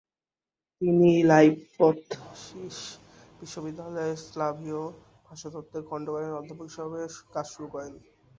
[0.81, 2.77] তিনি লাইপ্ৎসিশ
[3.39, 4.81] বিশ্ববিদ্যালয়ে স্লাভীয়
[5.27, 6.99] ভাষাতত্ত্বের খণ্ডকালীন অধ্যাপক হিসেবে
[7.33, 7.93] কাজ শুরু করেন।